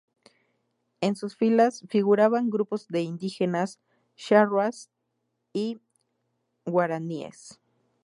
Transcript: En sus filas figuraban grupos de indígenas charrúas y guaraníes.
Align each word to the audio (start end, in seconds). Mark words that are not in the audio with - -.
En 1.01 1.15
sus 1.15 1.35
filas 1.37 1.83
figuraban 1.87 2.49
grupos 2.49 2.87
de 2.87 3.01
indígenas 3.03 3.79
charrúas 4.15 4.89
y 5.53 5.79
guaraníes. 6.65 7.59